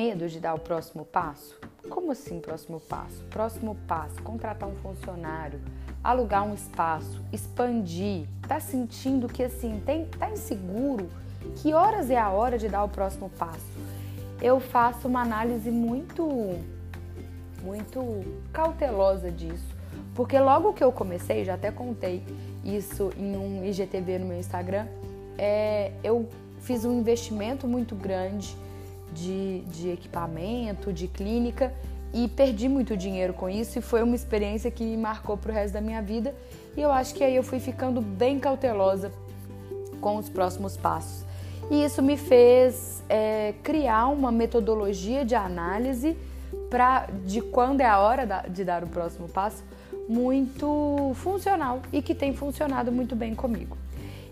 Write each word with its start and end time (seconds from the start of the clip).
medo 0.00 0.26
de 0.30 0.40
dar 0.40 0.54
o 0.54 0.58
próximo 0.58 1.04
passo? 1.04 1.60
Como 1.90 2.10
assim 2.10 2.40
próximo 2.40 2.80
passo? 2.80 3.22
Próximo 3.24 3.76
passo, 3.86 4.22
contratar 4.22 4.66
um 4.66 4.74
funcionário, 4.76 5.60
alugar 6.02 6.42
um 6.42 6.54
espaço, 6.54 7.22
expandir, 7.30 8.26
tá 8.48 8.58
sentindo 8.58 9.28
que 9.28 9.42
assim, 9.42 9.82
tem, 9.84 10.06
tá 10.06 10.30
inseguro? 10.30 11.06
Que 11.56 11.74
horas 11.74 12.10
é 12.10 12.18
a 12.18 12.30
hora 12.30 12.56
de 12.56 12.66
dar 12.66 12.82
o 12.82 12.88
próximo 12.88 13.28
passo? 13.28 13.60
Eu 14.40 14.58
faço 14.58 15.06
uma 15.06 15.20
análise 15.20 15.70
muito 15.70 16.26
muito 17.62 18.24
cautelosa 18.54 19.30
disso, 19.30 19.68
porque 20.14 20.38
logo 20.38 20.72
que 20.72 20.82
eu 20.82 20.90
comecei, 20.90 21.44
já 21.44 21.54
até 21.54 21.70
contei 21.70 22.24
isso 22.64 23.12
em 23.18 23.36
um 23.36 23.62
IGTV 23.66 24.18
no 24.18 24.26
meu 24.28 24.38
Instagram, 24.38 24.86
é, 25.36 25.92
eu 26.02 26.26
fiz 26.60 26.86
um 26.86 26.98
investimento 26.98 27.68
muito 27.68 27.94
grande 27.94 28.56
de, 29.12 29.60
de 29.60 29.90
equipamento, 29.90 30.92
de 30.92 31.08
clínica 31.08 31.72
e 32.12 32.28
perdi 32.28 32.68
muito 32.68 32.96
dinheiro 32.96 33.32
com 33.32 33.48
isso 33.48 33.78
e 33.78 33.82
foi 33.82 34.02
uma 34.02 34.14
experiência 34.14 34.70
que 34.70 34.84
me 34.84 34.96
marcou 34.96 35.36
para 35.36 35.52
o 35.52 35.54
resto 35.54 35.74
da 35.74 35.80
minha 35.80 36.02
vida 36.02 36.34
e 36.76 36.80
eu 36.80 36.90
acho 36.90 37.14
que 37.14 37.22
aí 37.22 37.36
eu 37.36 37.42
fui 37.42 37.60
ficando 37.60 38.00
bem 38.00 38.38
cautelosa 38.38 39.12
com 40.00 40.16
os 40.16 40.28
próximos 40.28 40.76
passos. 40.76 41.24
E 41.70 41.84
isso 41.84 42.02
me 42.02 42.16
fez 42.16 43.02
é, 43.08 43.54
criar 43.62 44.08
uma 44.08 44.32
metodologia 44.32 45.24
de 45.24 45.34
análise 45.34 46.16
pra, 46.68 47.06
de 47.24 47.40
quando 47.40 47.80
é 47.80 47.86
a 47.86 48.00
hora 48.00 48.26
de 48.48 48.64
dar 48.64 48.82
o 48.82 48.88
próximo 48.88 49.28
passo 49.28 49.62
muito 50.08 51.12
funcional 51.14 51.80
e 51.92 52.02
que 52.02 52.14
tem 52.14 52.34
funcionado 52.34 52.90
muito 52.90 53.14
bem 53.14 53.34
comigo. 53.34 53.76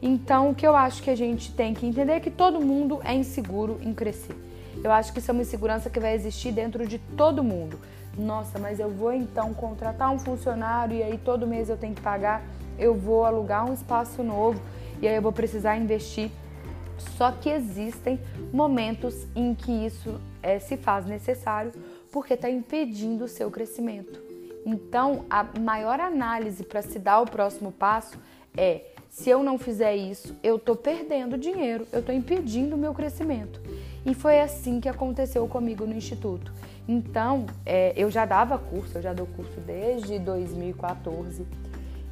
Então, 0.00 0.50
o 0.50 0.54
que 0.54 0.66
eu 0.66 0.74
acho 0.74 1.02
que 1.02 1.10
a 1.10 1.16
gente 1.16 1.52
tem 1.52 1.74
que 1.74 1.86
entender 1.86 2.12
é 2.12 2.20
que 2.20 2.30
todo 2.30 2.60
mundo 2.60 3.00
é 3.04 3.14
inseguro 3.14 3.78
em 3.82 3.92
crescer. 3.92 4.36
Eu 4.82 4.92
acho 4.92 5.12
que 5.12 5.18
isso 5.18 5.30
é 5.30 5.32
uma 5.32 5.42
insegurança 5.42 5.90
que 5.90 6.00
vai 6.00 6.14
existir 6.14 6.52
dentro 6.52 6.86
de 6.86 6.98
todo 6.98 7.42
mundo. 7.42 7.78
Nossa, 8.16 8.58
mas 8.58 8.80
eu 8.80 8.90
vou 8.90 9.12
então 9.12 9.52
contratar 9.52 10.10
um 10.10 10.18
funcionário 10.18 10.96
e 10.96 11.02
aí 11.02 11.18
todo 11.18 11.46
mês 11.46 11.68
eu 11.68 11.76
tenho 11.76 11.94
que 11.94 12.00
pagar, 12.00 12.42
eu 12.78 12.94
vou 12.94 13.24
alugar 13.24 13.68
um 13.68 13.74
espaço 13.74 14.22
novo 14.22 14.60
e 15.00 15.06
aí 15.06 15.16
eu 15.16 15.22
vou 15.22 15.32
precisar 15.32 15.76
investir. 15.76 16.30
Só 16.98 17.30
que 17.30 17.50
existem 17.50 18.18
momentos 18.52 19.26
em 19.34 19.54
que 19.54 19.70
isso 19.70 20.18
é, 20.42 20.58
se 20.58 20.76
faz 20.76 21.04
necessário 21.06 21.72
porque 22.10 22.34
está 22.34 22.48
impedindo 22.48 23.24
o 23.24 23.28
seu 23.28 23.50
crescimento. 23.50 24.18
Então, 24.64 25.26
a 25.28 25.46
maior 25.60 26.00
análise 26.00 26.64
para 26.64 26.82
se 26.82 26.98
dar 26.98 27.20
o 27.20 27.26
próximo 27.26 27.70
passo 27.70 28.18
é: 28.56 28.86
se 29.10 29.30
eu 29.30 29.42
não 29.42 29.58
fizer 29.58 29.94
isso, 29.94 30.34
eu 30.42 30.56
estou 30.56 30.74
perdendo 30.74 31.38
dinheiro, 31.38 31.86
eu 31.92 32.00
estou 32.00 32.14
impedindo 32.14 32.74
o 32.74 32.78
meu 32.78 32.92
crescimento. 32.92 33.60
E 34.06 34.14
foi 34.14 34.40
assim 34.40 34.80
que 34.80 34.88
aconteceu 34.88 35.46
comigo 35.48 35.84
no 35.84 35.92
Instituto. 35.92 36.52
Então, 36.86 37.46
é, 37.66 37.92
eu 37.96 38.08
já 38.08 38.24
dava 38.24 38.56
curso, 38.56 38.96
eu 38.98 39.02
já 39.02 39.12
dou 39.12 39.26
curso 39.26 39.60
desde 39.60 40.20
2014 40.20 41.44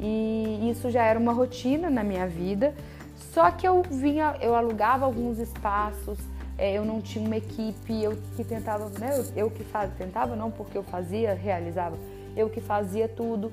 e 0.00 0.70
isso 0.70 0.90
já 0.90 1.04
era 1.04 1.18
uma 1.18 1.34
rotina 1.34 1.90
na 1.90 2.02
minha 2.02 2.26
vida. 2.26 2.74
Só 3.14 3.50
que 3.50 3.68
eu 3.68 3.82
vinha, 3.82 4.34
eu 4.40 4.54
alugava 4.54 5.04
alguns 5.04 5.38
espaços, 5.38 6.18
é, 6.56 6.72
eu 6.72 6.84
não 6.84 7.02
tinha 7.02 7.24
uma 7.24 7.36
equipe, 7.36 8.02
eu 8.02 8.16
que 8.36 8.42
tentava, 8.42 8.88
né? 8.98 9.18
Eu, 9.18 9.44
eu 9.44 9.50
que 9.50 9.62
fazia, 9.62 9.94
tentava 9.98 10.34
não 10.34 10.50
porque 10.50 10.78
eu 10.78 10.82
fazia, 10.82 11.34
realizava, 11.34 11.98
eu 12.34 12.48
que 12.48 12.60
fazia 12.62 13.06
tudo. 13.06 13.52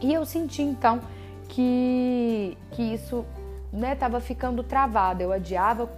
E 0.00 0.14
eu 0.14 0.24
senti 0.24 0.62
então 0.62 1.00
que, 1.46 2.56
que 2.72 2.82
isso 2.94 3.24
né, 3.72 3.96
ficando 4.20 4.62
travada. 4.62 5.22
Eu 5.22 5.32
adiava 5.32 5.88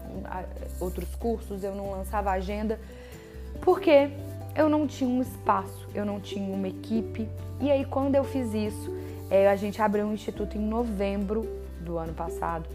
outros 0.81 1.15
cursos, 1.15 1.63
eu 1.63 1.75
não 1.75 1.91
lançava 1.91 2.31
agenda, 2.31 2.79
porque 3.61 4.11
eu 4.55 4.69
não 4.69 4.87
tinha 4.87 5.09
um 5.09 5.23
espaço, 5.23 5.89
eu 5.95 6.05
não 6.05 6.21
tinha 6.21 6.53
uma 6.55 6.69
equipe. 6.69 7.29
E 7.61 7.71
aí, 7.71 7.85
quando 7.85 8.15
eu 8.15 8.25
fiz 8.25 8.53
isso, 8.53 8.95
é, 9.31 9.49
a 9.49 9.57
gente 9.57 9.81
abriu 9.81 10.05
um 10.05 10.13
instituto 10.13 10.59
em 10.59 10.61
novembro 10.61 11.49
do 11.81 11.97
ano 11.97 12.13
passado. 12.13 12.69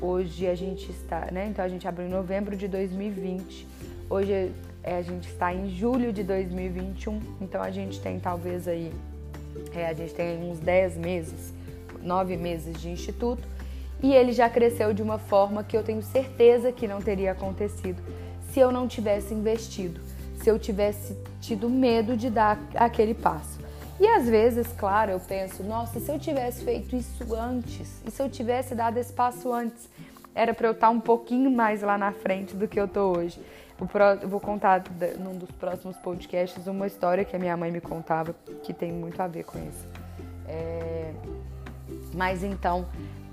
Hoje 0.00 0.46
a 0.46 0.54
gente 0.54 0.90
está, 0.90 1.30
né? 1.32 1.46
Então 1.48 1.64
a 1.64 1.68
gente 1.68 1.88
abriu 1.88 2.06
em 2.06 2.10
novembro 2.10 2.54
de 2.54 2.68
2020. 2.68 3.66
Hoje 4.10 4.52
é, 4.82 4.98
a 4.98 5.02
gente 5.02 5.26
está 5.28 5.54
em 5.54 5.70
julho 5.70 6.12
de 6.12 6.22
2021. 6.22 7.18
Então 7.40 7.62
a 7.62 7.70
gente 7.70 7.98
tem 7.98 8.20
talvez 8.20 8.68
aí, 8.68 8.92
é, 9.74 9.86
a 9.86 9.94
gente 9.94 10.12
tem 10.12 10.38
uns 10.50 10.58
10 10.58 10.98
meses, 10.98 11.54
9 12.02 12.36
meses 12.36 12.78
de 12.78 12.90
instituto 12.90 13.55
e 14.02 14.12
ele 14.12 14.32
já 14.32 14.48
cresceu 14.48 14.92
de 14.92 15.02
uma 15.02 15.18
forma 15.18 15.64
que 15.64 15.76
eu 15.76 15.82
tenho 15.82 16.02
certeza 16.02 16.72
que 16.72 16.86
não 16.86 17.00
teria 17.00 17.32
acontecido 17.32 18.02
se 18.50 18.60
eu 18.60 18.70
não 18.70 18.86
tivesse 18.88 19.34
investido, 19.34 20.00
se 20.42 20.48
eu 20.48 20.58
tivesse 20.58 21.16
tido 21.40 21.68
medo 21.68 22.16
de 22.16 22.30
dar 22.30 22.58
aquele 22.74 23.14
passo. 23.14 23.58
E 23.98 24.06
às 24.06 24.28
vezes, 24.28 24.66
claro, 24.76 25.10
eu 25.10 25.20
penso, 25.20 25.62
nossa, 25.62 25.98
se 25.98 26.10
eu 26.10 26.18
tivesse 26.18 26.64
feito 26.64 26.94
isso 26.94 27.34
antes, 27.34 28.02
e 28.06 28.10
se 28.10 28.22
eu 28.22 28.28
tivesse 28.28 28.74
dado 28.74 28.98
esse 28.98 29.12
passo 29.12 29.52
antes, 29.52 29.88
era 30.34 30.52
para 30.52 30.68
eu 30.68 30.72
estar 30.72 30.90
um 30.90 31.00
pouquinho 31.00 31.50
mais 31.50 31.80
lá 31.80 31.96
na 31.96 32.12
frente 32.12 32.54
do 32.54 32.68
que 32.68 32.78
eu 32.78 32.86
tô 32.86 33.16
hoje. 33.16 33.40
Eu 34.22 34.28
vou 34.28 34.40
contar 34.40 34.84
num 35.18 35.36
dos 35.36 35.50
próximos 35.50 35.96
podcasts 35.98 36.66
uma 36.66 36.86
história 36.86 37.24
que 37.24 37.34
a 37.34 37.38
minha 37.38 37.56
mãe 37.56 37.70
me 37.70 37.80
contava 37.80 38.34
que 38.62 38.72
tem 38.72 38.92
muito 38.92 39.20
a 39.20 39.26
ver 39.26 39.44
com 39.44 39.58
isso. 39.58 39.86
É... 40.46 41.12
Mas 42.14 42.42
então, 42.42 42.86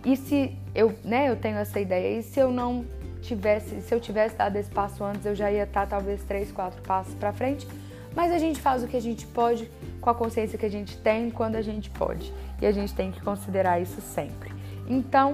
e 0.06 0.18
se 0.18 0.56
eu, 0.76 0.94
né, 1.04 1.30
eu 1.30 1.36
tenho 1.36 1.58
essa 1.58 1.80
ideia, 1.80 2.20
e 2.20 2.24
se 2.24 2.40
eu 2.40 2.52
não 2.52 2.86
tivesse, 3.22 3.82
se 3.82 3.94
eu 3.94 4.00
tivesse 4.00 4.36
dado 4.36 4.56
esse 4.58 4.70
passo 4.70 5.04
antes, 5.04 5.26
eu 5.26 5.34
já 5.34 5.52
ia 5.52 5.64
estar 5.64 5.88
talvez 5.88 6.24
três, 6.24 6.52
quatro 6.52 6.82
passos 6.82 7.14
para 7.16 7.32
frente. 7.32 7.68
Mas 8.16 8.32
a 8.32 8.38
gente 8.38 8.62
faz 8.62 8.84
o 8.84 8.88
que 8.88 8.98
a 8.98 9.02
gente 9.02 9.26
pode 9.26 9.70
com 10.00 10.10
a 10.10 10.14
consciência 10.14 10.58
que 10.58 10.66
a 10.66 10.70
gente 10.70 10.98
tem 10.98 11.32
quando 11.32 11.56
a 11.56 11.62
gente 11.62 11.90
pode. 11.90 12.32
E 12.62 12.66
a 12.66 12.72
gente 12.72 12.94
tem 12.94 13.12
que 13.12 13.22
considerar 13.22 13.82
isso 13.82 14.02
sempre. 14.02 14.52
Então, 14.88 15.34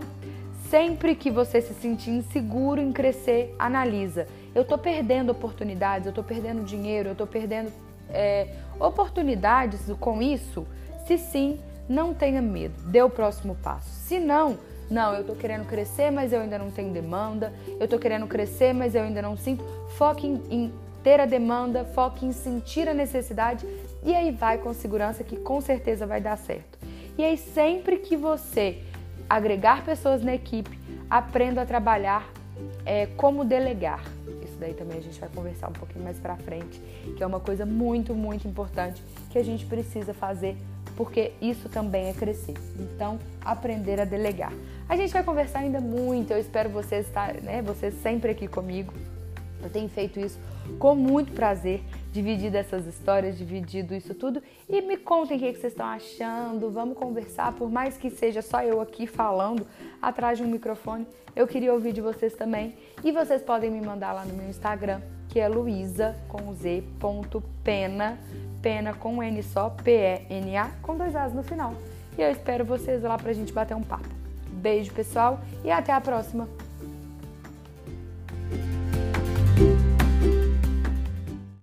sempre 0.70 1.16
que 1.16 1.30
você 1.30 1.62
se 1.62 1.74
sentir 1.74 2.12
inseguro 2.12 2.80
em 2.80 2.94
crescer, 2.94 3.54
analisa. 3.60 4.28
Eu 4.56 4.62
estou 4.62 4.78
perdendo 4.78 5.32
oportunidades, 5.32 6.06
eu 6.06 6.12
estou 6.12 6.24
perdendo 6.24 6.64
dinheiro, 6.64 7.10
eu 7.10 7.14
estou 7.14 7.28
perdendo 7.28 7.72
é, 8.10 8.48
oportunidades 8.80 9.82
com 10.00 10.22
isso? 10.22 10.66
Se 11.06 11.18
sim, 11.18 11.60
não 11.90 12.14
tenha 12.14 12.42
medo, 12.42 12.76
dê 12.84 13.02
o 13.02 13.10
próximo 13.10 13.56
passo. 13.56 13.90
Se 13.90 14.20
não, 14.20 14.58
não, 14.90 15.14
eu 15.14 15.24
tô 15.24 15.36
querendo 15.36 15.66
crescer, 15.66 16.12
mas 16.12 16.32
eu 16.32 16.42
ainda 16.42 16.58
não 16.58 16.72
tenho 16.72 16.94
demanda, 16.94 17.52
eu 17.80 17.88
tô 17.88 18.00
querendo 18.00 18.28
crescer, 18.28 18.74
mas 18.74 18.96
eu 18.96 19.04
ainda 19.04 19.22
não 19.22 19.36
sinto. 19.36 19.64
Foque 19.98 20.26
em, 20.26 20.42
em 20.50 20.74
ter 21.04 21.20
a 21.20 21.26
demanda, 21.26 21.84
foque 21.84 22.26
em 22.26 22.32
sentir 22.32 22.88
a 22.88 22.94
necessidade 22.94 23.66
e 24.04 24.16
aí 24.16 24.32
vai 24.32 24.58
com 24.58 24.74
segurança 24.74 25.24
que 25.24 25.36
com 25.36 25.60
certeza 25.60 26.06
vai 26.06 26.22
dar 26.22 26.38
certo. 26.38 26.78
E 27.18 27.24
aí, 27.24 27.36
sempre 27.38 27.98
que 27.98 28.16
você 28.16 28.82
agregar 29.30 29.84
pessoas 29.84 30.24
na 30.24 30.34
equipe, 30.34 30.80
aprenda 31.10 31.62
a 31.62 31.66
trabalhar 31.66 32.30
é, 32.86 33.08
como 33.08 33.44
delegar. 33.44 34.04
Isso 34.44 34.58
daí 34.60 34.74
também 34.74 34.98
a 34.98 35.02
gente 35.02 35.20
vai 35.20 35.30
conversar 35.30 35.70
um 35.70 35.74
pouquinho 35.74 36.04
mais 36.04 36.18
pra 36.18 36.36
frente, 36.38 36.82
que 37.16 37.22
é 37.22 37.28
uma 37.28 37.40
coisa 37.40 37.66
muito, 37.66 38.16
muito 38.16 38.48
importante 38.48 39.04
que 39.30 39.38
a 39.38 39.44
gente 39.44 39.66
precisa 39.66 40.14
fazer 40.14 40.58
porque 41.00 41.32
isso 41.42 41.70
também 41.70 42.10
é 42.10 42.14
crescer. 42.14 42.56
Então, 42.78 43.18
aprender 43.40 44.02
a 44.02 44.04
delegar. 44.04 44.52
A 44.90 44.98
gente 44.98 45.14
vai 45.14 45.24
conversar 45.24 45.60
ainda 45.60 45.80
muito, 45.80 46.32
eu 46.34 46.38
espero 46.38 46.70
você 46.70 46.98
estar, 46.98 47.36
né, 47.36 47.62
você 47.62 47.90
sempre 47.90 48.32
aqui 48.32 48.50
comigo. 48.50 48.94
Eu 49.64 49.70
tenho 49.70 49.88
feito 49.88 50.20
isso 50.20 50.38
com 50.78 50.96
muito 50.96 51.32
prazer, 51.32 51.82
dividido 52.12 52.58
essas 52.58 52.86
histórias, 52.86 53.38
dividido 53.38 53.94
isso 53.94 54.14
tudo. 54.14 54.42
E 54.68 54.82
me 54.82 54.98
contem 54.98 55.38
o 55.38 55.40
que 55.40 55.54
vocês 55.54 55.74
estão 55.74 55.86
achando, 55.86 56.72
vamos 56.72 56.98
conversar, 56.98 57.54
por 57.54 57.70
mais 57.70 57.98
que 57.98 58.10
seja 58.10 58.42
só 58.42 58.64
eu 58.64 58.82
aqui 58.82 59.06
falando 59.06 59.66
atrás 60.02 60.38
de 60.38 60.44
um 60.44 60.48
microfone, 60.48 61.06
eu 61.36 61.48
queria 61.48 61.74
ouvir 61.74 61.94
de 61.94 62.02
vocês 62.02 62.34
também. 62.34 62.76
E 63.04 63.12
vocês 63.12 63.42
podem 63.42 63.70
me 63.70 63.82
mandar 63.82 64.14
lá 64.14 64.26
no 64.26 64.34
meu 64.34 64.50
Instagram, 64.50 65.02
que 65.28 65.40
é 65.40 65.48
luisa 65.48 66.16
com 66.28 66.54
z, 66.54 66.84
ponto, 67.00 67.44
pena, 67.64 68.18
pena 68.62 68.94
com 68.94 69.22
N 69.22 69.42
só, 69.44 69.70
P-E-N-A, 69.70 70.72
com 70.82 70.98
dois 70.98 71.16
As 71.16 71.34
no 71.34 71.44
final. 71.44 71.74
E 72.18 72.22
eu 72.22 72.32
espero 72.32 72.66
vocês 72.66 73.04
lá 73.04 73.18
pra 73.18 73.32
gente 73.32 73.54
bater 73.54 73.76
um 73.76 73.84
papo. 73.84 74.10
Beijo, 74.52 74.92
pessoal, 74.92 75.40
e 75.64 75.72
até 75.72 75.94
a 75.94 76.02
próxima! 76.02 76.59